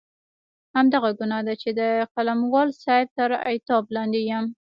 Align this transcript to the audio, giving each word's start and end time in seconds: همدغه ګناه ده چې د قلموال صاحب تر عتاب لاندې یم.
همدغه 0.75 1.09
ګناه 1.19 1.41
ده 1.47 1.53
چې 1.61 1.69
د 1.79 1.81
قلموال 2.13 2.69
صاحب 2.83 3.07
تر 3.17 3.29
عتاب 3.49 3.83
لاندې 3.95 4.19
یم. 4.29 4.45